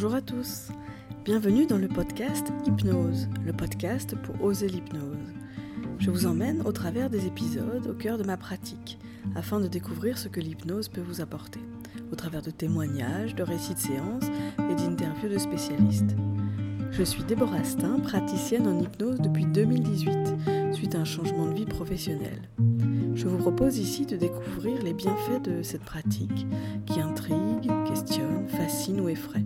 [0.00, 0.68] Bonjour à tous,
[1.24, 5.34] bienvenue dans le podcast Hypnose, le podcast pour oser l'hypnose.
[5.98, 9.00] Je vous emmène au travers des épisodes au cœur de ma pratique,
[9.34, 11.58] afin de découvrir ce que l'hypnose peut vous apporter,
[12.12, 14.26] au travers de témoignages, de récits de séances
[14.70, 16.14] et d'interviews de spécialistes.
[16.92, 21.66] Je suis Déborah Stein, praticienne en hypnose depuis 2018, suite à un changement de vie
[21.66, 22.48] professionnelle.
[23.16, 26.46] Je vous propose ici de découvrir les bienfaits de cette pratique
[26.86, 29.44] qui intrigue, questionne, fascine ou effraie.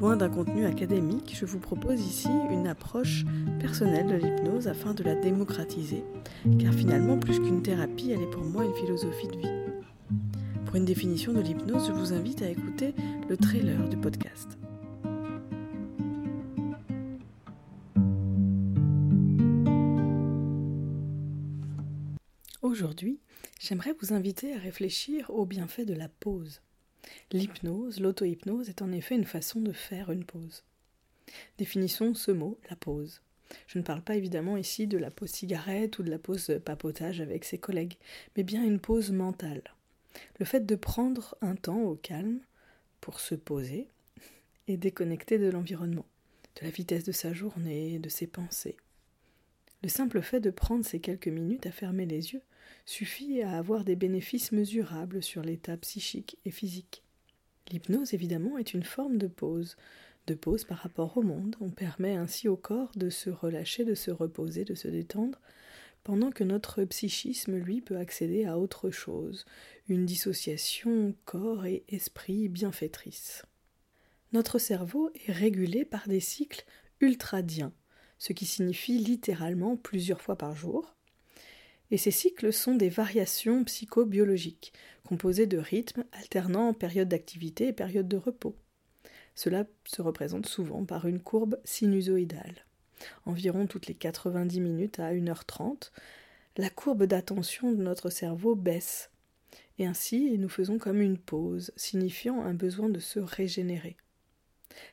[0.00, 3.24] Loin d'un contenu académique, je vous propose ici une approche
[3.58, 6.04] personnelle de l'hypnose afin de la démocratiser,
[6.60, 10.16] car finalement, plus qu'une thérapie, elle est pour moi une philosophie de vie.
[10.66, 12.94] Pour une définition de l'hypnose, je vous invite à écouter
[13.28, 14.56] le trailer du podcast.
[22.62, 23.18] Aujourd'hui,
[23.58, 26.60] j'aimerais vous inviter à réfléchir aux bienfaits de la pause.
[27.32, 30.64] L'hypnose, l'auto-hypnose est en effet une façon de faire une pause.
[31.58, 33.20] Définissons ce mot, la pause.
[33.66, 37.20] Je ne parle pas évidemment ici de la pause cigarette ou de la pause papotage
[37.20, 37.96] avec ses collègues,
[38.36, 39.62] mais bien une pause mentale.
[40.38, 42.40] Le fait de prendre un temps au calme
[43.00, 43.88] pour se poser
[44.66, 46.06] et déconnecter de l'environnement,
[46.60, 48.76] de la vitesse de sa journée, de ses pensées.
[49.82, 52.42] Le simple fait de prendre ces quelques minutes à fermer les yeux
[52.86, 57.02] suffit à avoir des bénéfices mesurables sur l'état psychique et physique.
[57.70, 59.76] L'hypnose, évidemment, est une forme de pause,
[60.26, 61.56] de pause par rapport au monde.
[61.60, 65.40] On permet ainsi au corps de se relâcher, de se reposer, de se détendre,
[66.04, 69.44] pendant que notre psychisme, lui, peut accéder à autre chose,
[69.88, 73.44] une dissociation corps et esprit bienfaitrice.
[74.32, 76.64] Notre cerveau est régulé par des cycles
[77.00, 77.72] ultradiens,
[78.18, 80.97] ce qui signifie littéralement plusieurs fois par jour.
[81.90, 84.72] Et ces cycles sont des variations psychobiologiques,
[85.04, 88.56] composées de rythmes alternant période d'activité et période de repos.
[89.34, 92.66] Cela se représente souvent par une courbe sinusoïdale.
[93.24, 95.92] Environ toutes les 90 minutes à 1h30,
[96.56, 99.10] la courbe d'attention de notre cerveau baisse.
[99.78, 103.96] Et ainsi, nous faisons comme une pause, signifiant un besoin de se régénérer.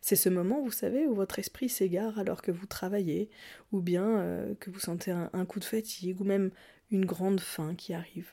[0.02, 3.30] C'est ce moment, vous savez, où votre esprit s'égare alors que vous travaillez,
[3.72, 6.52] ou bien euh, que vous sentez un, coup de fatigue, ou même
[6.92, 8.32] une grande faim qui arrive.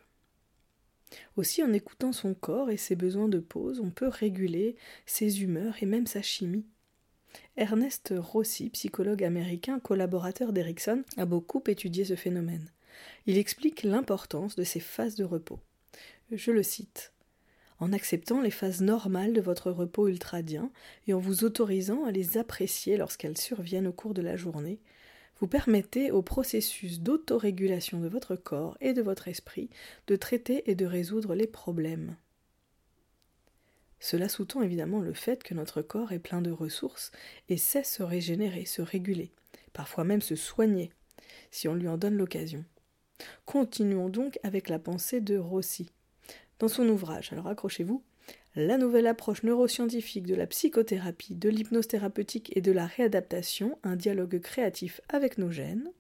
[1.37, 4.77] Aussi, en écoutant son corps et ses besoins de pause, on peut réguler
[5.07, 6.67] ses humeurs et même sa chimie.
[7.57, 12.71] Ernest Rossi, psychologue américain, collaborateur d'Erickson, a beaucoup étudié ce phénomène.
[13.27, 15.61] Il explique l'importance de ces phases de repos.
[16.31, 17.13] Je le cite
[17.83, 20.71] en acceptant les phases normales de votre repos ultradien
[21.09, 24.79] et en vous autorisant à les apprécier lorsqu'elles surviennent au cours de la journée,
[25.43, 29.71] vous permettez au processus d'autorégulation de votre corps et de votre esprit
[30.07, 32.15] de traiter et de résoudre les problèmes.
[33.99, 37.11] Cela sous-tend évidemment le fait que notre corps est plein de ressources
[37.49, 39.33] et sait se régénérer, se réguler,
[39.73, 40.93] parfois même se soigner,
[41.51, 42.65] si on lui en donne l'occasion.
[43.45, 45.91] Continuons donc avec la pensée de Rossi,
[46.61, 47.33] dans son ouvrage.
[47.33, 48.05] Alors accrochez-vous.
[48.55, 53.97] La nouvelle approche neuroscientifique de la psychothérapie, de l'hypnose thérapeutique et de la réadaptation, un
[53.97, 55.91] dialogue créatif avec nos gènes.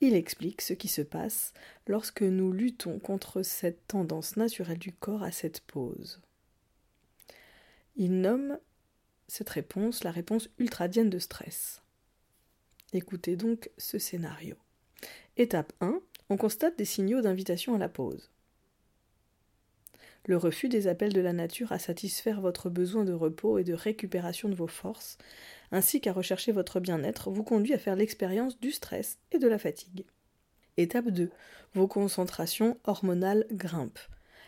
[0.00, 1.52] Il explique ce qui se passe
[1.86, 6.22] lorsque nous luttons contre cette tendance naturelle du corps à cette pause.
[7.96, 8.58] Il nomme
[9.28, 11.82] cette réponse la réponse ultradienne de stress.
[12.94, 14.56] Écoutez donc ce scénario.
[15.36, 16.00] Étape 1.
[16.30, 18.30] On constate des signaux d'invitation à la pause.
[20.26, 23.74] Le refus des appels de la nature à satisfaire votre besoin de repos et de
[23.74, 25.18] récupération de vos forces,
[25.70, 29.58] ainsi qu'à rechercher votre bien-être, vous conduit à faire l'expérience du stress et de la
[29.58, 30.06] fatigue.
[30.78, 31.30] Étape 2.
[31.74, 33.98] Vos concentrations hormonales grimpent.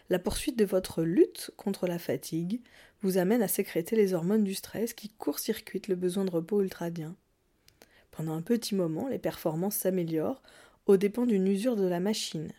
[0.08, 2.62] La poursuite de votre lutte contre la fatigue
[3.02, 7.16] vous amène à sécréter les hormones du stress qui court-circuitent le besoin de repos ultradien.
[8.12, 10.42] Pendant un petit moment, les performances s'améliorent
[10.86, 12.52] aux dépens d'une usure de la machine,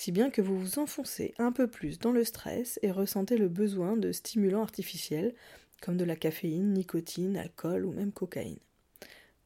[0.00, 3.50] si bien que vous vous enfoncez un peu plus dans le stress et ressentez le
[3.50, 5.34] besoin de stimulants artificiels
[5.82, 8.60] comme de la caféine, nicotine, alcool ou même cocaïne,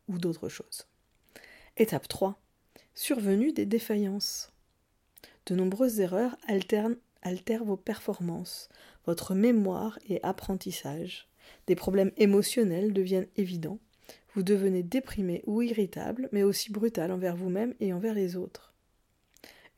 [0.06, 0.87] ou d'autres choses.
[1.77, 2.41] Étape 3.
[2.95, 4.53] Survenue des défaillances.
[5.47, 8.69] De nombreuses erreurs altèrent vos performances,
[9.07, 11.29] votre mémoire et apprentissage.
[11.67, 13.81] Des problèmes émotionnels deviennent évidents.
[14.37, 18.74] Vous devenez déprimé ou irritable, mais aussi brutal envers vous-même et envers les autres.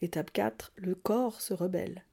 [0.03, 2.05] Étape 4, le corps se rebelle.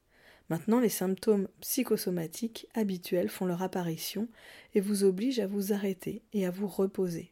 [0.50, 4.28] Maintenant, les symptômes psychosomatiques habituels font leur apparition
[4.74, 7.32] et vous obligent à vous arrêter et à vous reposer.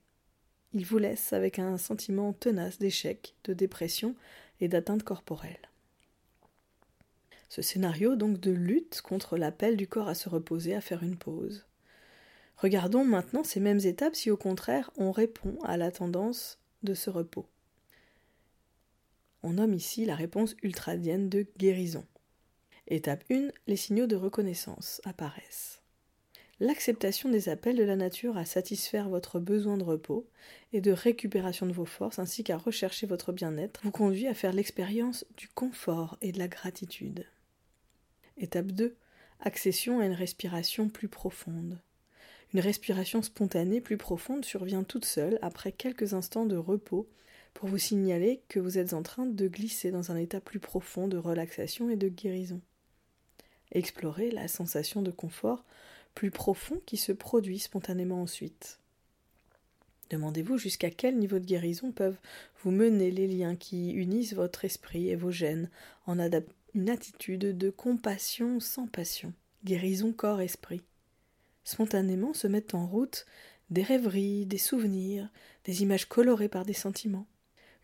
[0.73, 4.15] Ils vous laissent avec un sentiment tenace d'échec, de dépression
[4.59, 5.69] et d'atteinte corporelle.
[7.49, 11.17] Ce scénario donc de lutte contre l'appel du corps à se reposer, à faire une
[11.17, 11.65] pause.
[12.55, 17.09] Regardons maintenant ces mêmes étapes si au contraire on répond à la tendance de ce
[17.09, 17.50] repos.
[19.43, 22.05] On nomme ici la réponse ultradienne de guérison.
[22.87, 25.81] Étape 1, les signaux de reconnaissance apparaissent.
[26.59, 30.27] L'acceptation des appels de la nature à satisfaire votre besoin de repos
[30.73, 34.53] et de récupération de vos forces ainsi qu'à rechercher votre bien-être vous conduit à faire
[34.53, 37.25] l'expérience du confort et de la gratitude.
[38.37, 38.95] Étape 2,
[39.39, 41.79] accession à une respiration plus profonde.
[42.53, 47.09] Une respiration spontanée plus profonde survient toute seule après quelques instants de repos
[47.53, 51.07] pour vous signaler que vous êtes en train de glisser dans un état plus profond
[51.07, 52.61] de relaxation et de guérison.
[53.71, 55.63] Explorez la sensation de confort
[56.15, 58.79] plus profond qui se produit spontanément ensuite.
[60.09, 62.17] Demandez-vous jusqu'à quel niveau de guérison peuvent
[62.63, 65.69] vous mener les liens qui unissent votre esprit et vos gènes
[66.05, 66.19] en
[66.73, 69.33] une attitude de compassion sans passion,
[69.63, 70.81] guérison corps-esprit
[71.63, 73.25] spontanément se mettent en route
[73.69, 75.29] des rêveries, des souvenirs,
[75.63, 77.27] des images colorées par des sentiments,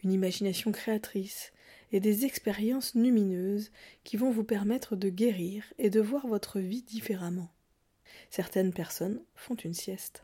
[0.04, 1.52] une imagination créatrice
[1.92, 3.72] et des expériences lumineuses
[4.04, 7.50] qui vont vous permettre de guérir et de voir votre vie différemment.
[8.30, 10.24] Certaines personnes font une sieste.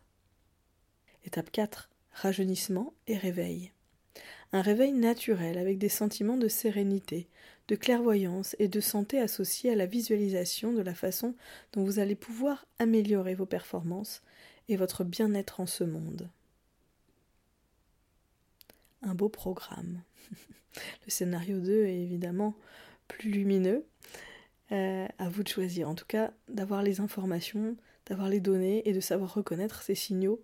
[1.25, 1.90] Étape 4.
[2.12, 3.72] Rajeunissement et réveil.
[4.52, 7.28] Un réveil naturel avec des sentiments de sérénité,
[7.68, 11.34] de clairvoyance et de santé associés à la visualisation de la façon
[11.72, 14.22] dont vous allez pouvoir améliorer vos performances
[14.69, 16.30] et votre bien-être en ce monde.
[19.04, 20.02] Un beau programme.
[21.06, 22.56] Le scénario 2 est évidemment
[23.08, 23.86] plus lumineux.
[24.72, 25.88] Euh, à vous de choisir.
[25.88, 27.76] En tout cas, d'avoir les informations,
[28.08, 30.42] d'avoir les données et de savoir reconnaître ces signaux,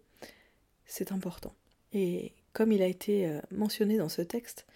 [0.85, 1.55] c'est important.
[1.93, 4.67] Et comme il a été euh, mentionné dans ce texte,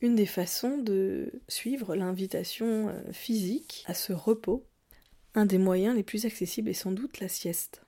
[0.00, 4.64] une des façons de suivre l'invitation euh, physique à ce repos,
[5.34, 7.82] un des moyens les plus accessibles est sans doute la sieste.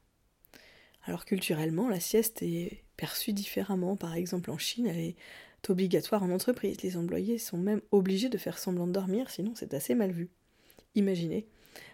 [1.05, 3.97] Alors culturellement, la sieste est perçue différemment.
[3.97, 5.17] Par exemple, en Chine, elle est
[5.69, 6.83] obligatoire en entreprise.
[6.83, 10.29] Les employés sont même obligés de faire semblant de dormir, sinon c'est assez mal vu.
[10.95, 11.47] Imaginez.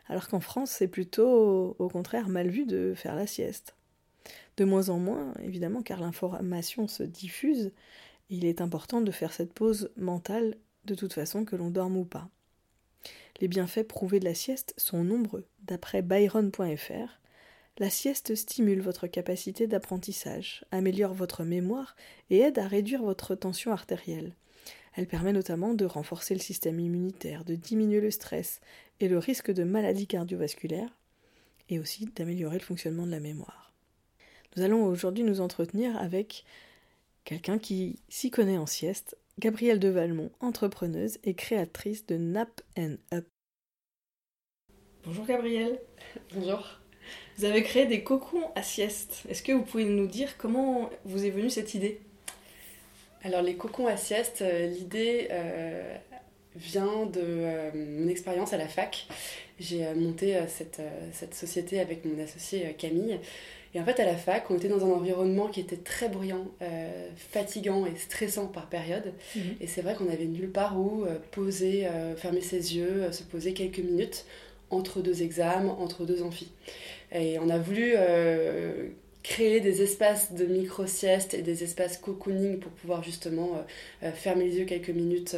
[0.09, 3.77] Alors qu'en France, c'est plutôt au contraire mal vu de faire la sieste.
[4.57, 7.73] De moins en moins, évidemment, car l'information se diffuse,
[8.31, 12.05] il est important de faire cette pause mentale de toute façon que l'on dorme ou
[12.05, 12.29] pas.
[13.41, 15.45] Les bienfaits prouvés de la sieste sont nombreux.
[15.65, 17.21] D'après Byron.fr,
[17.79, 21.97] la sieste stimule votre capacité d'apprentissage, améliore votre mémoire
[22.31, 24.33] et aide à réduire votre tension artérielle.
[24.97, 28.61] Elle permet notamment de renforcer le système immunitaire, de diminuer le stress
[29.01, 30.97] et le risque de maladies cardiovasculaires,
[31.69, 33.73] et aussi d'améliorer le fonctionnement de la mémoire.
[34.57, 36.45] Nous allons aujourd'hui nous entretenir avec
[37.25, 42.97] quelqu'un qui s'y connaît en sieste, Gabrielle de Valmont, entrepreneuse et créatrice de Nap and
[43.13, 43.27] Up.
[45.05, 45.81] Bonjour Gabrielle.
[46.33, 46.84] Bonjour.
[47.39, 49.23] Vous avez créé des cocons à sieste.
[49.29, 52.01] Est-ce que vous pouvez nous dire comment vous est venue cette idée?
[53.25, 55.97] Alors les cocons à sieste, euh, l'idée euh,
[56.57, 59.07] vient de euh, mon expérience à la fac.
[59.59, 63.21] J'ai monté cette, cette, société avec mon associé Camille
[63.73, 66.47] et en fait, à la fac, on était dans un environnement qui était très bruyant,
[66.63, 69.13] euh, fatigant et stressant par période.
[69.37, 69.43] Mhm.
[69.61, 71.87] Et c'est vrai qu'on avait nulle part où poser,
[72.17, 74.27] fermer ses yeux, se poser quelques minutes
[74.71, 76.51] entre deux examens, entre deux amphis.
[77.15, 77.95] Et on a voulu
[79.23, 83.65] créer des espaces de micro-sieste et des espaces cocooning pour pouvoir justement
[84.15, 85.37] fermer les yeux quelques minutes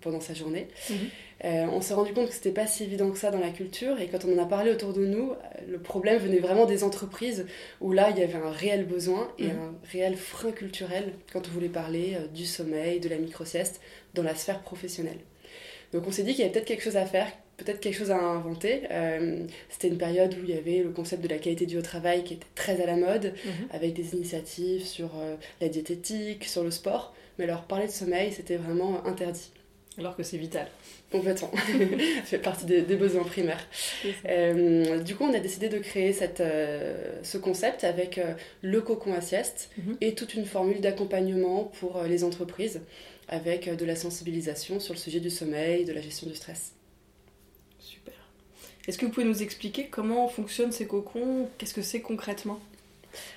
[0.00, 0.68] pendant sa journée.
[0.88, 0.96] Mhm.
[1.44, 3.98] Euh, on s'est rendu compte que c'était pas si évident que ça dans la culture
[4.00, 5.32] et quand on en a parlé autour de nous,
[5.68, 7.46] le problème venait vraiment des entreprises
[7.80, 9.50] où là il y avait un réel besoin et mhm.
[9.50, 13.80] un réel frein culturel quand on voulait parler euh, du sommeil, de la micro-sieste
[14.14, 15.18] dans la sphère professionnelle.
[15.92, 17.26] Donc on s'est dit qu'il y avait peut-être quelque chose à faire,
[17.62, 18.82] peut-être quelque chose à inventer.
[18.90, 21.82] Euh, c'était une période où il y avait le concept de la qualité du haut
[21.82, 23.68] travail qui était très à la mode, mhm.
[23.70, 25.10] avec des initiatives sur
[25.60, 27.14] la diététique, sur le sport.
[27.38, 29.50] Mais alors parler de sommeil, c'était vraiment interdit.
[29.98, 30.68] Alors que c'est vital.
[31.10, 31.50] Complètement.
[31.54, 33.66] ça fait partie des, besoins primaires.
[34.26, 38.80] Euh, du coup, on a décidé de créer cette, euh, ce concept avec euh, le
[38.80, 39.96] cocon à sieste mhm.
[40.00, 42.80] et toute une formule d'accompagnement pour les entreprises
[43.28, 46.72] avec de la sensibilisation sur le sujet du sommeil, de la gestion du stress.
[48.86, 52.60] Est-ce que vous pouvez nous expliquer comment fonctionnent ces cocons Qu'est-ce que c'est concrètement?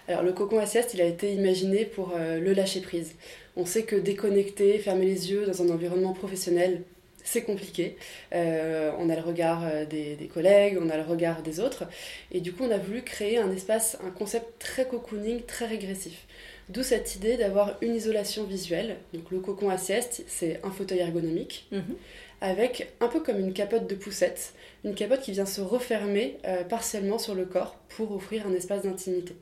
[0.07, 3.13] Alors le cocon à sieste, il a été imaginé pour le lâcher prise.
[3.57, 6.81] On sait que déconnecter, fermer les yeux dans un environnement professionnel,
[7.25, 7.97] c'est compliqué.
[8.33, 11.83] Euh, on a le regard euh, des, collègues, on a le regard des autres.
[12.31, 16.25] Et du coup, on a voulu créer un espace, un concept très cocooning, très régressif.
[16.69, 18.97] D'où cette idée d'avoir une isolation visuelle.
[19.13, 21.95] Donc le cocon à sieste, c'est un fauteuil ergonomique mhm.
[22.41, 26.37] Avec un peu comme une capote de poussette, une capote qui vient se refermer
[26.69, 29.35] partiellement sur le corps pour offrir un espace d'intimité.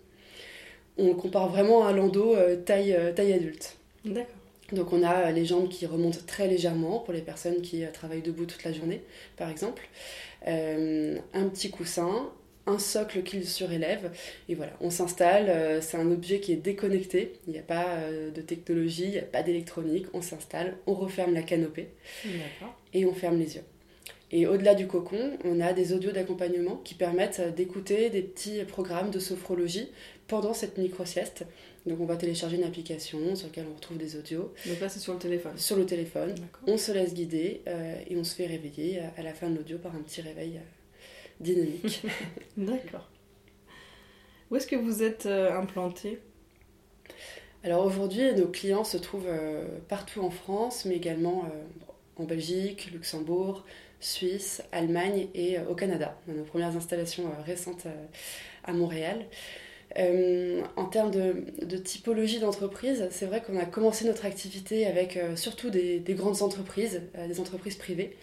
[0.97, 2.35] On compare vraiment à un landau
[2.65, 3.77] taille, taille adulte.
[4.05, 4.35] D'accord.
[4.71, 8.45] Donc on a les jambes qui remontent très légèrement pour les personnes qui travaillent debout
[8.45, 9.01] toute la journée,
[9.37, 9.87] par exemple.
[10.45, 12.29] un petit coussin,
[12.65, 14.11] un socle qui surélève.
[14.49, 15.49] Et voilà, on s'installe.
[15.49, 17.33] Euh, c'est un objet qui est déconnecté.
[17.47, 20.07] Il n'y a pas euh, de technologie, il n'y a pas d'électronique.
[20.13, 21.89] On s'installe, on referme la canopée
[22.93, 23.63] et on ferme les yeux.
[24.31, 29.11] Et au-delà du cocon, on a des audios d'accompagnement qui permettent d'écouter des petits programmes
[29.11, 29.91] de sophrologie
[30.27, 31.45] pendant cette micro-sieste.
[31.85, 34.51] Donc on va télécharger une application sur laquelle on retrouve des audios.
[34.65, 36.33] Donc là c'est sur le téléphone Sur le téléphone.
[36.65, 39.77] On se laisse guider euh, et on se fait réveiller à la fin de l'audio
[39.77, 40.59] par un petit réveil
[41.43, 42.01] dynamique.
[42.57, 43.07] D'accord.
[44.53, 46.19] Où est-ce que vous êtes euh, implanté?
[47.63, 52.91] Alors aujourd'hui, nos clients se trouvent euh, partout en France, mais également euh, en Belgique,
[52.91, 53.63] Luxembourg,
[53.99, 56.15] Suisse, Allemagne et au Canada.
[56.27, 57.87] On a nos premières installations récentes
[58.63, 59.25] à Montréal.
[59.97, 65.99] en termes de, typologie d'entreprise, c'est vrai qu'on a commencé notre activité avec surtout des,
[65.99, 68.17] des, grandes entreprises, des entreprises privées.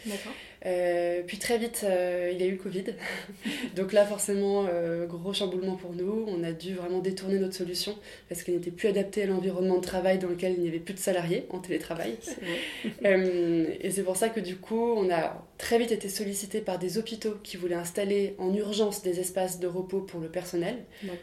[0.67, 2.85] Euh, puis très vite, euh, il y a eu le Covid.
[3.77, 6.27] Donc là, forcément, euh, gros chamboulement pour nous.
[6.29, 7.97] On a dû vraiment détourner notre solution
[8.29, 10.95] parce qu'elle n'était plus adaptée à l'environnement de travail dans lequel il n'y avait plus
[10.95, 12.17] de salariés en télétravail.
[13.05, 16.99] et c'est pour ça que du coup, on a très vite été sollicité par des
[16.99, 20.77] hôpitaux qui voulaient installer en urgence des espaces de repos pour le personnel,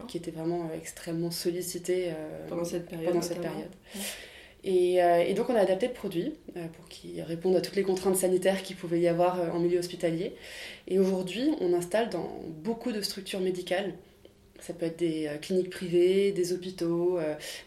[0.08, 2.12] qui était vraiment extrêmement sollicité
[2.50, 3.10] pendant cette période.
[3.10, 3.70] Pendant cette période.
[4.67, 7.83] Euh, et, donc on a adapté le produit euh, pour qu'il réponde à toutes les
[7.83, 10.33] contraintes sanitaires qu'il pouvait y avoir euh, en milieu hospitalier.
[10.88, 13.93] Et aujourd'hui, on installe dans beaucoup de structures médicales
[14.59, 17.19] ça peut être des cliniques privées, des hôpitaux,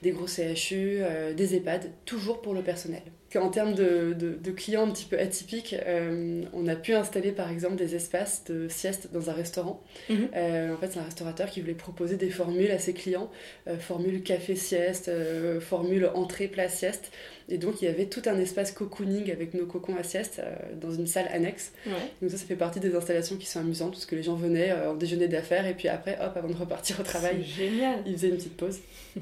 [0.02, 1.00] des gros CHU,
[1.36, 3.02] des EHPAD, toujours pour le personnel.
[3.38, 7.48] En termes de, de, clients un petit peu atypiques, euh, on a pu installer par
[7.50, 9.82] exemple des espaces de sieste dans un restaurant.
[10.08, 10.28] Mhm.
[10.34, 13.30] Euh, en fait, c'est un restaurateur qui voulait proposer des formules à ses clients,
[13.68, 15.12] euh, formule café-sieste,
[15.60, 17.12] formule entrée-plat-sieste.
[17.48, 20.42] Et donc, il y avait tout un espace cocooning avec nos cocons à sieste
[20.80, 21.72] dans une salle annexe.
[22.20, 24.72] Donc ça, ça fait partie des installations qui sont amusantes, parce que les gens venaient
[24.72, 28.02] en déjeuner d'affaires, et puis après, hop, avant de repartir au travail, génial.
[28.06, 28.78] ils faisaient une petite pause.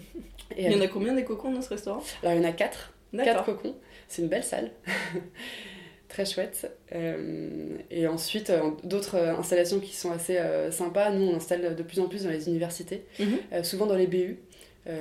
[0.56, 2.02] Et il y en a combien des cocons dans ce restaurant?
[2.22, 2.94] Alors, il y en a quatre.
[3.12, 3.74] Quatre cocons.
[4.08, 4.70] C'est une belle salle.
[6.08, 6.70] Très chouette.
[6.94, 10.38] Euh, et ensuite, euh, d'autres euh, installations qui sont assez
[10.70, 11.10] sympas.
[11.10, 13.62] Nous, on installe de plus en plus dans les universités, mhm.
[13.62, 14.38] souvent dans les BU.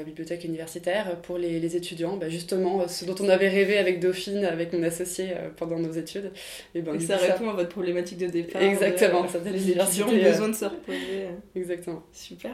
[0.06, 4.74] bibliothèques universitaires pour les, étudiants, bah, justement ce dont on avait rêvé avec Dauphine, avec
[4.74, 6.32] mon associé pendant nos études.
[6.76, 8.62] Et, ben, ça répond à votre problématique de départ.
[8.62, 11.28] Exactement, ça les universités ont besoin de se reposer.
[11.56, 12.04] Exactement.
[12.12, 12.52] Super.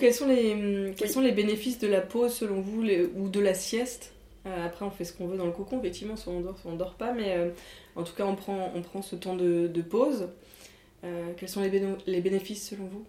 [0.00, 2.82] Quels sont les, quels sont les bénéfices de la pause selon vous
[3.16, 4.15] ou de la sieste?
[4.15, 4.15] euh,
[4.64, 6.76] après, on fait ce qu'on veut dans le cocon, effectivement, soit on dort, soit on
[6.76, 7.50] dort pas, mais euh,
[7.94, 10.28] en tout cas, on prend, on prend ce temps de, pause.
[11.04, 13.04] Euh, quels sont les, les bénéfices selon vous?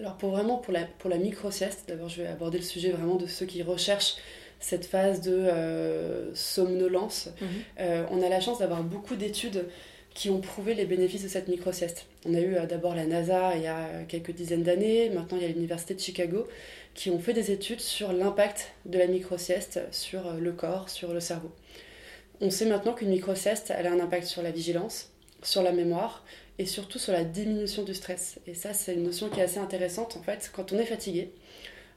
[0.00, 3.16] Alors, pour vraiment, pour la, pour la micro-sieste, d'abord, je vais aborder le sujet vraiment
[3.16, 4.16] de ceux qui recherchent
[4.60, 7.28] cette phase de somnolence.
[7.40, 8.06] Mhm.
[8.10, 9.66] on a la chance d'avoir beaucoup d'études
[10.14, 12.06] qui ont prouvé les bénéfices de cette micro-sieste.
[12.24, 15.46] On a eu d'abord la NASA il y a quelques dizaines d'années, maintenant il y
[15.46, 16.46] a l'Université de Chicago
[16.94, 21.12] qui ont fait des études sur l'impact de la micro-sieste sur euh, le corps, sur
[21.12, 21.50] le cerveau.
[22.40, 25.10] On sait maintenant qu'une micro-sieste, elle a un impact sur la vigilance,
[25.42, 26.24] sur la mémoire
[26.58, 28.38] et surtout sur la diminution du stress.
[28.46, 30.16] Et ça, c'est une notion qui est assez intéressante.
[30.16, 31.32] En fait, quand on est fatigué,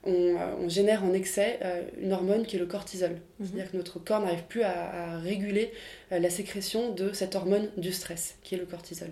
[0.04, 3.12] on, euh, génère en excès euh, une hormone qui est le cortisol.
[3.12, 3.20] Mhm.
[3.40, 5.72] C'est-à-dire que notre corps n'arrive plus à, réguler
[6.12, 9.10] la sécrétion de cette hormone du stress, qui est le cortisol.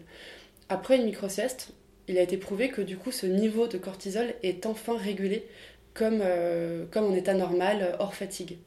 [0.70, 1.74] Après une micro-sieste,
[2.08, 5.46] il a été prouvé que du coup, ce niveau de cortisol est enfin régulé
[5.94, 8.58] comme, euh, comme en état normal, euh, hors fatigue.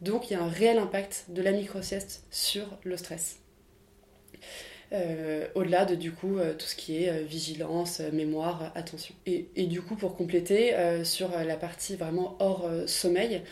[0.00, 3.40] Donc il y a un réel impact de la micro-sieste sur le stress.
[4.94, 9.14] Euh, au-delà de du coup tout ce qui est vigilance, mémoire, attention.
[9.26, 10.72] Et, et, du coup pour compléter
[11.04, 13.42] sur la partie vraiment hors sommeil,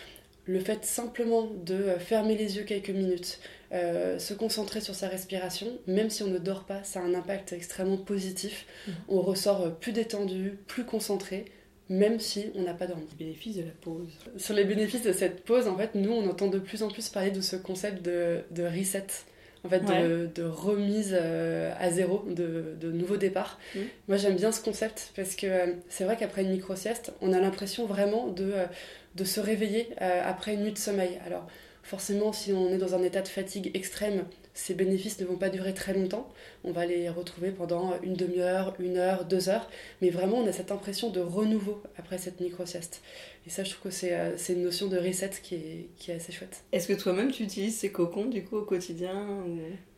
[0.46, 3.40] le fait simplement de fermer les yeux quelques minutes,
[3.72, 7.52] se concentrer sur sa respiration, même si on ne dort pas, ça a un impact
[7.52, 8.66] extrêmement positif.
[8.86, 8.90] Mmh.
[9.08, 11.46] On ressort plus détendu, plus concentré,
[11.92, 13.04] même si on n'a pas dormi.
[13.18, 14.08] Les bénéfices de la pause.
[14.36, 17.08] Sur les bénéfices de cette pause, en fait, nous, on entend de plus en plus
[17.08, 19.06] parler de ce concept de, de reset,
[19.64, 23.58] en fait, de, de, remise euh, à zéro, de, de nouveau départ.
[23.74, 23.80] Mm.
[24.08, 27.38] Moi, j'aime bien ce concept parce que euh, c'est vrai qu'après une micro-sieste, on a
[27.38, 28.66] l'impression vraiment de, euh,
[29.14, 31.20] de se réveiller après une nuit de sommeil.
[31.26, 31.46] Alors,
[31.82, 35.48] forcément, si on est dans un état de fatigue extrême, ces bénéfices ne vont pas
[35.48, 36.28] durer très longtemps.
[36.64, 39.68] On va les retrouver pendant une demi-heure, une heure, deux heures.
[40.00, 43.02] Mais vraiment, on a cette impression de renouveau après cette micro-sieste.
[43.44, 46.12] Et ça, je trouve que c'est euh, c'est une notion de reset qui est, qui
[46.12, 46.62] est assez chouette.
[46.70, 49.26] Est-ce que toi-même tu utilises ces cocons du coup au quotidien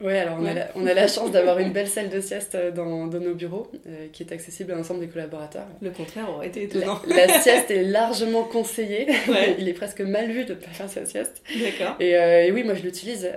[0.00, 2.56] Oui, alors on, A la, on, A la, chance d'avoir une belle salle de sieste
[2.74, 5.66] dans, dans nos bureaux euh, qui est accessible à l'ensemble des collaborateurs.
[5.82, 7.02] Le contraire aurait été étonnant.
[7.06, 9.08] La, sieste est largement conseillée.
[9.58, 11.42] Il est presque mal vu de ne pas faire sa sieste.
[11.54, 11.96] D'accord.
[12.00, 13.28] Et, euh, et, oui, moi je l'utilise.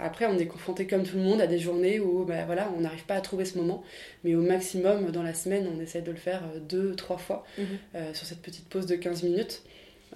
[0.00, 2.80] après, on est confronté comme tout le monde à des journées où bah, voilà, on
[2.80, 3.82] n'arrive pas à trouver ce moment.
[4.22, 8.14] Mais au maximum, dans la semaine, on essaie de le faire deux, trois fois mhm.
[8.14, 9.62] sur cette petite pause de 15 minutes.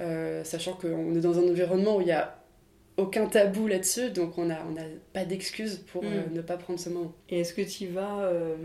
[0.01, 2.39] Euh, sachant qu'on est dans un environnement où il n'y a
[2.97, 6.35] aucun tabou là-dessus, donc on n'a on a pas d'excuses pour euh, mm.
[6.35, 7.13] ne pas prendre ce moment.
[7.29, 8.57] Et est-ce que tu y vas euh,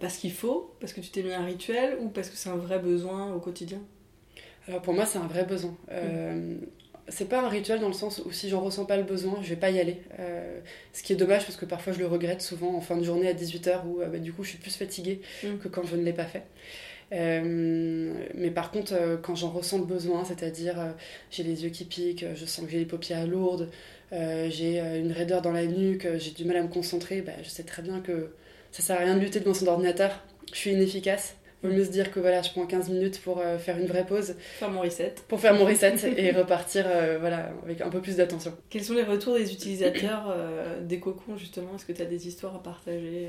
[0.00, 2.56] parce qu'il faut, parce que tu t'es mis un rituel, ou parce que c'est un
[2.56, 3.80] vrai besoin au quotidien?
[4.66, 5.76] Alors pour moi, c'est un vrai besoin.
[5.92, 6.56] Mm.
[7.10, 9.50] C'est pas un rituel dans le sens où si j'en ressens pas le besoin, je
[9.50, 9.98] vais pas y aller.
[10.92, 13.28] ce qui est dommage parce que parfois je le regrette souvent en fin de journée
[13.28, 15.58] à 18h où bah, du coup je suis plus fatiguée mm.
[15.58, 16.44] que quand je ne l'ai pas fait.
[17.12, 20.92] Euh, mais par contre, euh, quand j'en ressens le besoin, c'est-à-dire euh,
[21.30, 23.68] j'ai les yeux qui piquent, je sens que j'ai les paupières lourdes,
[24.12, 27.62] j'ai une raideur dans la nuque, j'ai du mal à me concentrer, bah, je sais
[27.62, 28.30] très bien que
[28.72, 30.24] ça sert à rien de lutter devant son ordinateur.
[30.52, 31.36] Je suis inefficace.
[31.62, 34.06] Vaut mieux se dire que voilà, je prends 15 minutes pour euh, faire une vraie
[34.06, 34.34] pause.
[34.58, 35.16] Faire mon reset.
[35.28, 38.54] Pour faire mon reset et repartir euh, voilà, avec un peu plus d'attention.
[38.70, 41.74] Quels sont les retours des utilisateurs euh, des cocons justement?
[41.74, 43.28] Est-ce que tu as des histoires à partager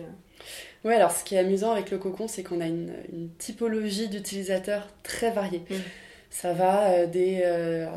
[0.85, 2.93] Oui, alors ce qui est amusant avec le cocon, c'est qu'on a une,
[3.37, 5.63] typologie d'utilisateurs très variée.
[5.69, 5.75] Mm.
[6.29, 7.43] Ça va des,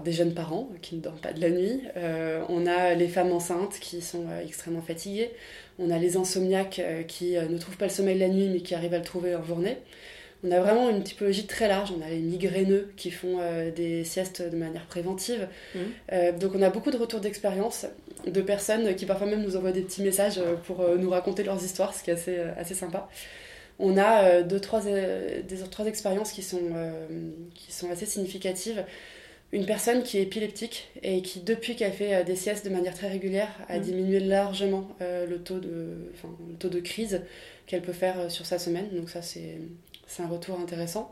[0.04, 1.82] des jeunes parents qui ne dorment pas de la nuit.
[2.48, 5.30] on a les femmes enceintes qui sont extrêmement fatiguées.
[5.78, 8.94] On a les insomniaques qui ne trouvent pas le sommeil la nuit mais qui arrivent
[8.94, 9.76] à le trouver en journée.
[10.44, 11.90] On a vraiment une typologie très large.
[11.98, 15.48] On a les migraineux qui font euh, des siestes de manière préventive.
[15.74, 15.78] Mmh.
[16.12, 17.86] Euh, donc on a beaucoup de retours d'expérience
[18.26, 21.64] de personnes qui parfois même nous envoient des petits messages euh, pour nous raconter leurs
[21.64, 23.08] histoires, ce qui est assez, assez sympa.
[23.78, 26.60] On a deux, trois, des, trois expériences qui sont,
[27.54, 28.84] qui sont assez significatives.
[29.50, 33.08] Une personne qui est épileptique et qui, depuis qu'elle fait des siestes de manière très
[33.08, 33.82] régulière, a mmh.
[33.82, 36.12] diminué largement le, taux de,
[36.48, 37.22] le taux de crise
[37.66, 38.86] qu'elle peut faire sur sa semaine.
[38.92, 39.58] Donc ça, c'est
[40.14, 41.10] c'est un retour intéressant.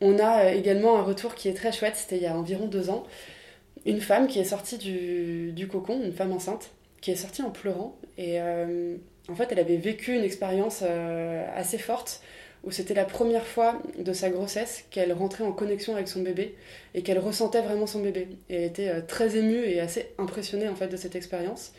[0.00, 2.66] On a euh, également un retour qui est très chouette, c'était il y a environ
[2.66, 3.04] deux ans.
[3.86, 6.70] Une femme qui est sortie du, cocon, une femme enceinte,
[7.00, 7.96] qui est sortie en pleurant.
[8.18, 8.96] Et euh,
[9.28, 12.22] en fait, elle avait vécu une expérience euh, assez forte
[12.64, 16.54] où c'était la première fois de sa grossesse qu'elle rentrait en connexion avec son bébé
[16.94, 18.28] et qu'elle ressentait vraiment son bébé.
[18.50, 21.72] Et elle était très émue et assez impressionnée en fait de cette expérience.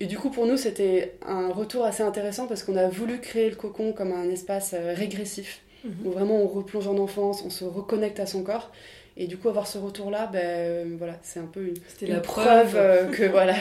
[0.00, 3.50] Et du coup, pour nous, c'était un retour assez intéressant parce qu'on a voulu créer
[3.50, 6.06] le cocon comme un espace euh, régressif, mhm.
[6.06, 8.72] où vraiment on replonge en enfance, on se reconnecte à son corps.
[9.18, 13.08] Et du coup, avoir ce retour-là, ben, voilà, c'est un peu une, la preuve, euh,
[13.08, 13.54] que voilà,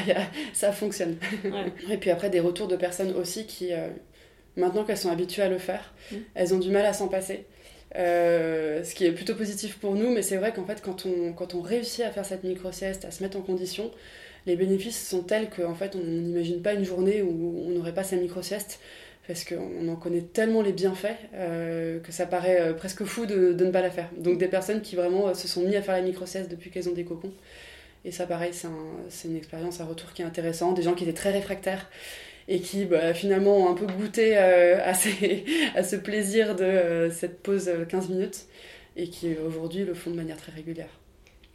[0.54, 1.18] ça fonctionne.
[1.92, 3.90] Et puis après, des retours de personnes aussi qui, euh,
[4.56, 6.20] maintenant qu'elles sont habituées à le faire, mhm.
[6.36, 7.48] elles ont du mal à s'en passer.
[7.94, 11.54] ce qui est plutôt positif pour nous, mais c'est vrai qu'en fait, quand on, quand
[11.54, 13.92] on réussit à faire cette micro-sieste, à se mettre en condition,
[14.46, 18.04] les bénéfices sont tels qu'en fait, on n'imagine pas une journée où on n'aurait pas
[18.04, 18.80] sa micro-sieste,
[19.30, 23.54] parce qu'on en connaît tellement les bienfaits euh, que ça paraît euh, presque fou de,
[23.54, 24.10] ne pas la faire.
[24.18, 26.90] Donc des personnes qui vraiment euh, se sont mis à faire la micro-sieste depuis qu'elles
[26.90, 27.32] ont des cocons.
[28.06, 30.72] Et ça, pareil, c'est une expérience, un retour qui est intéressant.
[30.72, 31.92] Des gens qui étaient très réfractaires
[32.48, 34.90] et qui bah, finalement ont un peu goûté à,
[35.76, 38.46] à, ce plaisir de cette pause 15 minutes
[38.96, 40.90] et qui aujourd'hui le font de manière très régulière.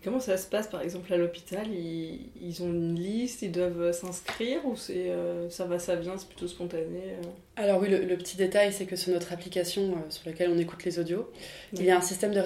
[0.04, 1.66] Comment ça se passe par exemple à l'hôpital?
[1.72, 6.18] Ils, ils, ont une liste, ils doivent s'inscrire ou c'est euh, ça va, ça vient,
[6.18, 7.26] c'est plutôt spontané euh?
[7.56, 10.84] Alors oui, le, petit détail c'est que sur notre application euh, sur laquelle on écoute
[10.84, 11.30] les audios,
[11.72, 12.40] il y a un système de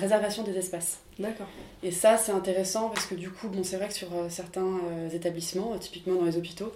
[0.00, 1.00] réservation des espaces.
[1.18, 1.48] D'accord.
[1.82, 4.80] Et ça c'est intéressant parce que du coup, bon, c'est vrai que sur certains
[5.12, 6.72] établissements, typiquement dans les hôpitaux,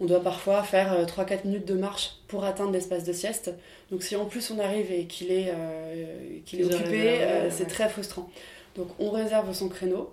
[0.00, 3.52] on doit parfois faire 3-4 minutes de marche pour atteindre l'espace de sieste.
[3.92, 5.52] Donc si en plus on arrive et qu'il est,
[6.44, 8.28] qu'il est occupé, c'est très frustrant.
[8.76, 10.12] Donc on réserve son créneau.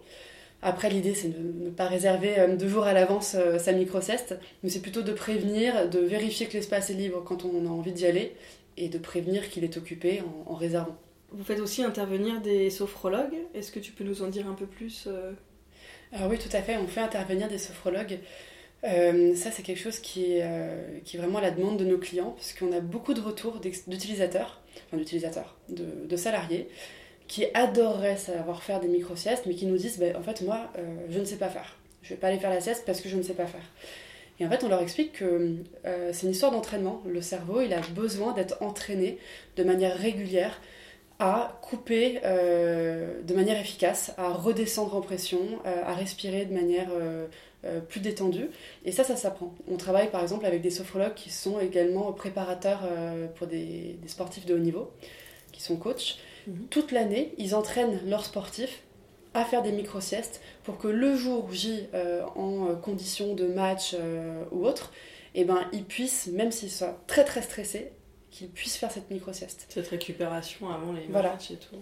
[0.61, 4.37] Après, l'idée, c'est de ne pas réserver euh, deux jours à l'avance euh, sa micro-sieste,
[4.63, 7.91] mais c'est plutôt de prévenir, de vérifier que l'espace est libre quand on a envie
[7.91, 8.35] d'y aller,
[8.75, 10.97] et de prévenir qu'il est occupé en, réservant.
[11.31, 13.37] Vous faites aussi intervenir des sophrologues.
[13.53, 15.31] Est-ce que tu peux nous en dire un peu plus euh
[16.11, 16.77] Alors oui, tout à fait.
[16.77, 18.19] On fait intervenir des sophrologues.
[18.83, 20.45] ça, c'est quelque chose qui est,
[21.03, 24.97] qui est vraiment la demande de nos clients, puisqu'on a beaucoup de retours d'utilisateurs, enfin
[24.97, 26.67] d'utilisateurs, de, de, salariés,
[27.27, 30.81] qui adoreraient savoir faire des micro-siestes, mais qui nous disent ben, en fait, moi, euh,
[31.09, 31.75] je ne sais pas faire.
[32.01, 33.63] Je ne vais pas aller faire la sieste parce que je ne sais pas faire.
[34.39, 37.01] Et en fait, on leur explique que euh, c'est une histoire d'entraînement.
[37.05, 39.17] Le cerveau, il a besoin d'être entraîné
[39.57, 40.61] de manière régulière
[41.19, 46.89] à couper euh, de manière efficace, à redescendre en pression, à respirer de manière
[47.89, 48.49] plus détendue.
[48.85, 49.53] Et ça, ça s'apprend.
[49.69, 52.87] On travaille par exemple avec des sophrologues qui sont également préparateurs
[53.35, 54.91] pour des, sportifs de haut niveau,
[55.51, 56.19] qui sont coachs.
[56.69, 58.83] Toute l'année, ils entraînent leurs sportifs
[59.33, 63.95] à faire des micro-siestes pour que le jour J, euh, en condition de match
[64.51, 64.91] ou autre,
[65.35, 67.91] eh ben, ils puissent, même s'ils sont très très stressés,
[68.31, 69.65] qu'ils puissent faire cette micro-sieste.
[69.69, 71.77] Cette récupération avant les matchs et tout.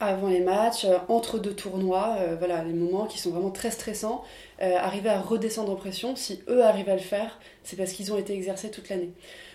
[0.00, 3.70] Avant les matchs, euh, entre deux tournois, euh, voilà, les moments qui sont vraiment très
[3.70, 4.24] stressants,
[4.62, 8.12] euh, arriver à redescendre en pression, si eux arrivent à le faire, c'est parce qu'ils
[8.12, 9.12] ont été exercés toute l'année.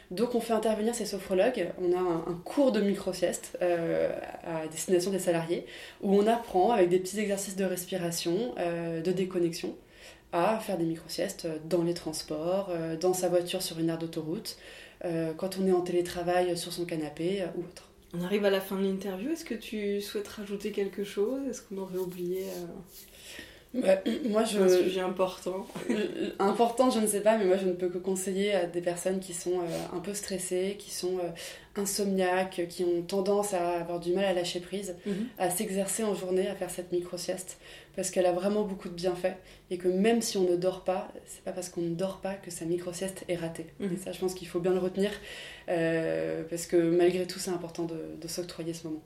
[0.09, 5.19] Donc on fait intervenir ces sophrologues, on a un, cours de micro-sieste à destination des
[5.19, 5.65] salariés,
[6.01, 9.75] où on apprend avec des petits exercices de respiration, de déconnexion,
[10.31, 14.57] à faire des micro-siestes dans les transports, dans sa voiture sur une aire d'autoroute,
[15.35, 17.89] quand on est en télétravail sur son canapé ou autre.
[18.13, 19.31] On arrive à la fin de l'interview.
[19.31, 21.41] Est-ce que tu souhaites rajouter quelque chose?
[21.49, 22.45] Est-ce qu'on aurait oublié
[23.83, 23.95] euh,
[24.29, 24.59] moi, je...
[24.59, 27.97] un sujet important euh, Important, je ne sais pas, mais moi je ne peux que
[27.97, 31.19] conseiller à des personnes qui sont euh, un peu stressées, qui sont
[31.75, 35.27] insomniaques, qui ont tendance à avoir du mal à lâcher prise, mhm.
[35.37, 37.57] à s'exercer en journée, à faire cette micro-sieste
[37.97, 39.35] parce qu'elle a vraiment beaucoup de bienfaits
[39.71, 42.35] et que même si on ne dort pas, c'est pas parce qu'on ne dort pas
[42.35, 43.65] que sa micro-sieste est ratée.
[43.79, 43.93] Mhm.
[43.93, 45.09] Et ça, je pense qu'il faut bien le retenir
[45.67, 49.01] euh, parce que malgré tout, c'est important de, de s'octroyer ce moment.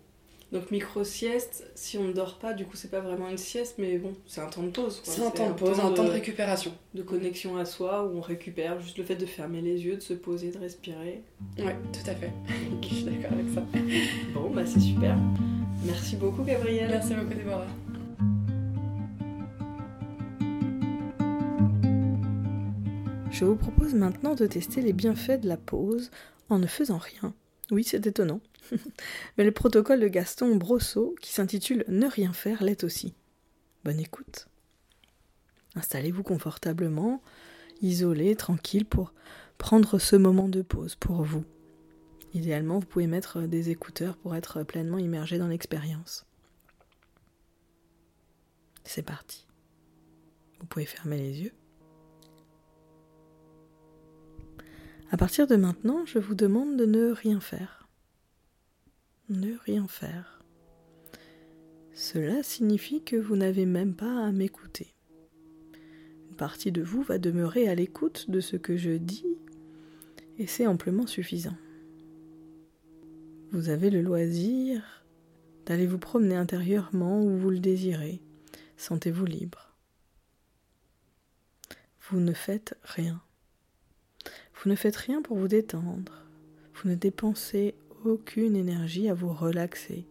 [0.51, 3.97] Donc micro-sieste, si on ne dort pas, du coup c'est pas vraiment une sieste, mais
[3.97, 4.99] bon, c'est un temps de pause.
[5.03, 6.73] C'est un temps de pause, un temps de récupération.
[6.93, 10.01] De connexion à soi, où on récupère, juste le fait de fermer les yeux, de
[10.01, 11.23] se poser, de respirer.
[11.57, 12.33] Ouais, tout à fait.
[12.81, 13.63] Je suis d'accord avec ça.
[14.33, 15.17] Bon, bah c'est super.
[15.85, 16.89] Merci beaucoup Gabrielle.
[16.89, 17.65] Merci beaucoup Déborah.
[23.31, 26.11] Je vous propose maintenant de tester les bienfaits de la pause
[26.49, 27.33] en ne faisant rien.
[27.71, 28.41] Oui, c'est étonnant.
[29.37, 33.13] Mais le protocole de Gaston Brosseau, qui s'intitule Ne rien faire, l'est aussi.
[33.83, 34.47] Bonne écoute.
[35.75, 37.21] Installez-vous confortablement,
[37.81, 39.13] isolé, tranquille, pour
[39.57, 41.45] prendre ce moment de pause pour vous.
[42.33, 46.25] Idéalement, vous pouvez mettre des écouteurs pour être pleinement immergé dans l'expérience.
[48.83, 49.47] C'est parti.
[50.59, 51.53] Vous pouvez fermer les yeux.
[55.11, 57.80] À partir de maintenant, je vous demande de ne rien faire.
[59.31, 60.43] Ne rien faire.
[61.93, 64.93] Cela signifie que vous n'avez même pas à m'écouter.
[66.29, 69.37] Une partie de vous va demeurer à l'écoute de ce que je dis
[70.37, 71.55] et c'est amplement suffisant.
[73.51, 75.05] Vous avez le loisir
[75.65, 78.19] d'aller vous promener intérieurement où vous le désirez.
[78.75, 79.73] Sentez-vous libre.
[82.09, 83.21] Vous ne faites rien.
[84.55, 86.25] Vous ne faites rien pour vous détendre.
[86.73, 90.05] Vous ne dépensez aucune énergie à vous relaxer.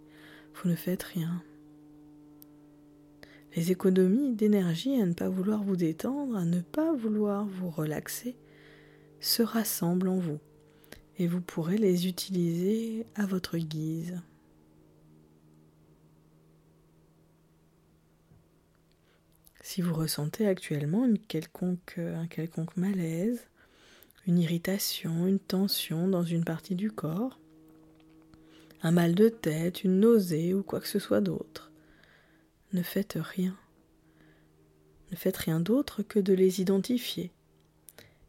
[0.54, 1.42] Vous ne faites rien.
[3.56, 8.36] Les économies d'énergie à ne pas vouloir vous détendre, à ne pas vouloir vous relaxer,
[9.18, 10.38] se rassemblent en vous
[11.18, 14.20] et vous pourrez les utiliser à votre guise.
[19.62, 23.48] Si vous ressentez actuellement une quelconque, un quelconque malaise,
[24.26, 27.39] une irritation, une tension dans une partie du corps,
[28.82, 31.70] un mal de tête, une nausée ou quoi que ce soit d'autre.
[32.72, 33.56] Ne faites rien.
[35.10, 37.32] Ne faites rien d'autre que de les identifier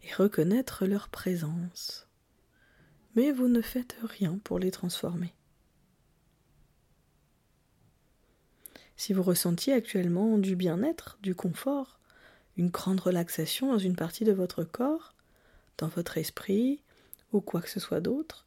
[0.04, 2.08] et reconnaître leur présence.
[3.16, 5.34] Mais vous ne faites rien pour les transformer.
[8.98, 12.00] Si vous ressentiez actuellement du bien-être, du confort,
[12.58, 15.14] une grande relaxation dans une partie de votre corps,
[15.78, 16.84] dans votre esprit
[17.32, 18.46] ou quoi que ce soit d'autre,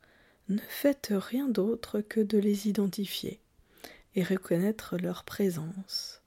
[0.48, 3.40] ne faites rien d'autre que de les identifier
[4.14, 6.20] et reconnaître leur présence.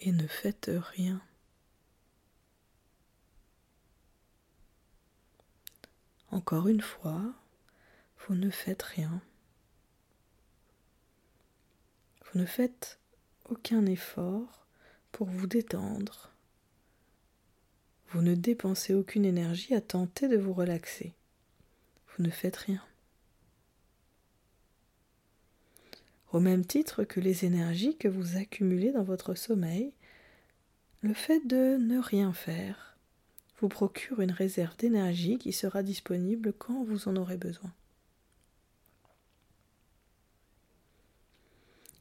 [0.00, 1.22] Et ne faites rien.
[6.30, 7.22] Encore une fois,
[8.26, 9.22] vous ne faites rien.
[12.24, 12.98] Vous ne faites
[13.48, 14.66] aucun effort
[15.12, 16.34] pour vous détendre
[18.14, 21.14] vous ne dépensez aucune énergie à tenter de vous relaxer.
[22.06, 22.80] Vous ne faites rien.
[26.34, 29.92] Au même titre que les énergies que vous accumulez dans votre sommeil,
[31.00, 32.96] le fait de ne rien faire
[33.60, 37.72] vous procure une réserve d'énergie qui sera disponible quand vous en aurez besoin.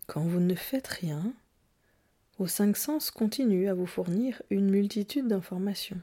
[0.07, 1.31] Quand vous ne faites rien,
[2.39, 6.01] vos cinq sens continuent à vous fournir une multitude d'informations.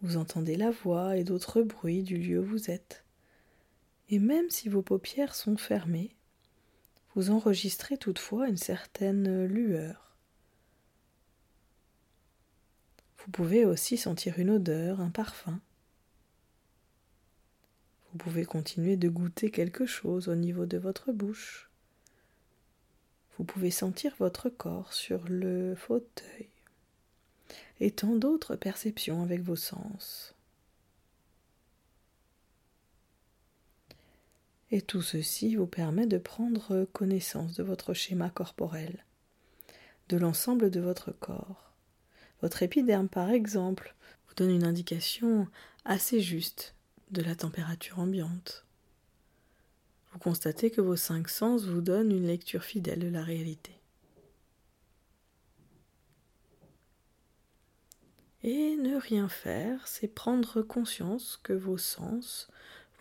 [0.00, 3.04] Vous entendez la voix et d'autres bruits du lieu où vous êtes.
[4.08, 6.16] Et même si vos paupières sont fermées,
[7.14, 10.16] vous enregistrez toutefois une certaine lueur.
[13.18, 15.60] Vous pouvez aussi sentir une odeur, un parfum.
[18.10, 21.70] Vous pouvez continuer de goûter quelque chose au niveau de votre bouche
[23.36, 26.48] Vous pouvez sentir votre corps sur le fauteuil
[27.80, 30.34] et tant d'autres perceptions avec vos sens.
[34.72, 39.04] Et tout ceci vous permet de prendre connaissance de votre schéma corporel,
[40.08, 41.74] de l'ensemble de votre corps.
[42.40, 43.94] Votre épiderme, par exemple,
[44.26, 45.46] vous donne une indication
[45.84, 46.74] assez juste
[47.10, 48.64] de la température ambiante.
[50.12, 53.78] Vous constatez que vos cinq sens vous donnent une lecture fidèle de la réalité.
[58.42, 62.48] Et ne rien faire, c'est prendre conscience que vos sens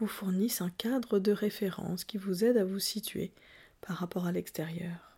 [0.01, 3.31] vous fournissent un cadre de référence qui vous aide à vous situer
[3.81, 5.15] par rapport à l'extérieur.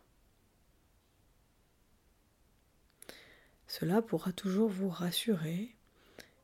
[3.65, 5.73] Cela pourra toujours vous rassurer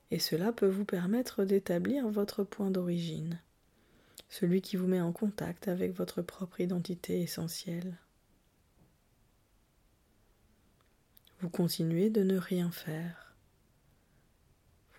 [0.09, 3.41] et cela peut vous permettre d'établir votre point d'origine,
[4.29, 7.97] celui qui vous met en contact avec votre propre identité essentielle.
[11.41, 13.35] Vous continuez de ne rien faire.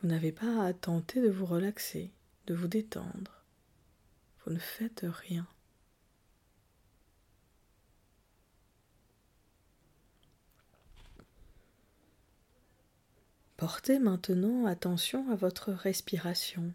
[0.03, 2.13] Vous n'avez pas à tenter de vous relaxer
[2.51, 3.45] de vous détendre.
[4.45, 5.47] Vous ne faites rien.
[13.57, 16.73] Portez maintenant attention à votre respiration,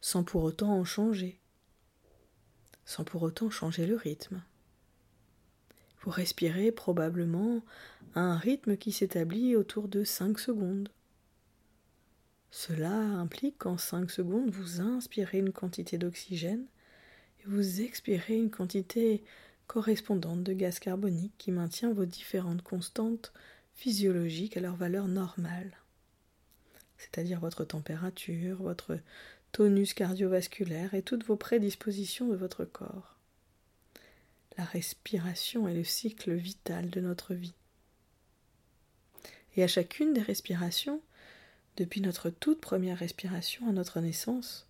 [0.00, 1.38] sans pour autant en changer,
[2.84, 4.42] sans pour autant changer le rythme.
[6.00, 7.62] Vous respirez probablement
[8.16, 10.88] à un rythme qui s'établit autour de 5 secondes.
[12.56, 16.64] Cela implique qu'en 5 secondes, vous inspirez une quantité d'oxygène
[17.40, 19.24] et vous expirez une quantité
[19.66, 23.32] correspondante de gaz carbonique qui maintient vos différentes constantes
[23.74, 25.76] physiologiques à leur valeur normale,
[26.96, 29.00] c'est-à-dire votre température, votre
[29.50, 33.18] tonus cardiovasculaire et toutes vos prédispositions de votre corps.
[34.56, 37.56] La respiration est le cycle vital de notre vie.
[39.56, 41.02] Et à chacune des respirations,
[41.76, 44.68] depuis notre toute première respiration à notre naissance,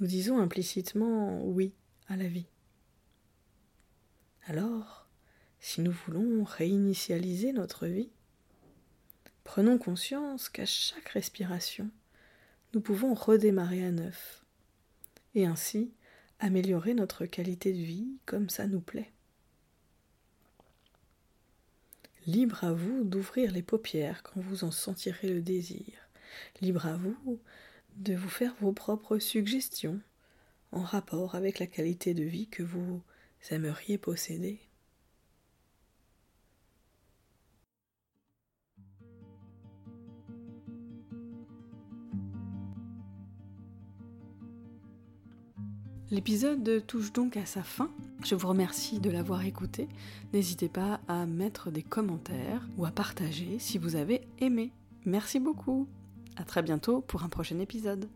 [0.00, 1.72] nous disons implicitement oui
[2.08, 2.46] à la vie.
[4.46, 5.06] Alors,
[5.60, 8.10] si nous voulons réinitialiser notre vie,
[9.44, 11.90] prenons conscience qu'à chaque respiration,
[12.74, 14.44] nous pouvons redémarrer à neuf,
[15.34, 15.92] et ainsi
[16.38, 19.12] améliorer notre qualité de vie comme ça nous plaît.
[22.26, 26.03] Libre à vous d'ouvrir les paupières quand vous en sentirez le désir.
[26.60, 27.38] Libre à vous
[27.96, 30.00] de vous faire vos propres suggestions
[30.72, 33.00] en rapport avec la qualité de vie que vous
[33.50, 34.60] aimeriez posséder.
[46.10, 47.90] L'épisode touche donc à sa fin.
[48.22, 49.88] Je vous remercie de l'avoir écouté.
[50.32, 54.70] N'hésitez pas à mettre des commentaires ou à partager si vous avez aimé.
[55.06, 55.88] Merci beaucoup.
[56.36, 58.08] À très bientôt pour un prochain épisode.